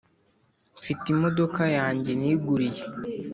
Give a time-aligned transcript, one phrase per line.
[0.79, 2.83] mfite imodoka yanjye niguriye.